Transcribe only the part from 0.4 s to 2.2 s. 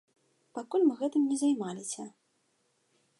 Пакуль мы гэтым не займаліся.